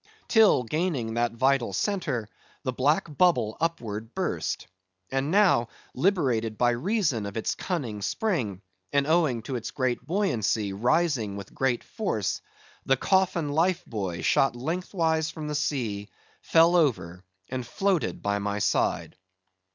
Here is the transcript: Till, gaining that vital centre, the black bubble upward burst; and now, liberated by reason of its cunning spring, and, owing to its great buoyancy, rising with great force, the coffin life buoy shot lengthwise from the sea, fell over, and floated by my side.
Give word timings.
Till, 0.27 0.63
gaining 0.63 1.13
that 1.13 1.33
vital 1.33 1.73
centre, 1.73 2.27
the 2.63 2.73
black 2.73 3.05
bubble 3.19 3.55
upward 3.61 4.15
burst; 4.15 4.65
and 5.11 5.29
now, 5.29 5.67
liberated 5.93 6.57
by 6.57 6.71
reason 6.71 7.27
of 7.27 7.37
its 7.37 7.53
cunning 7.53 8.01
spring, 8.01 8.63
and, 8.91 9.05
owing 9.05 9.43
to 9.43 9.55
its 9.55 9.69
great 9.69 10.03
buoyancy, 10.07 10.73
rising 10.73 11.35
with 11.35 11.53
great 11.53 11.83
force, 11.83 12.41
the 12.83 12.97
coffin 12.97 13.49
life 13.49 13.83
buoy 13.85 14.23
shot 14.23 14.55
lengthwise 14.55 15.29
from 15.29 15.47
the 15.47 15.53
sea, 15.53 16.09
fell 16.41 16.75
over, 16.75 17.23
and 17.49 17.63
floated 17.67 18.23
by 18.23 18.39
my 18.39 18.57
side. 18.57 19.15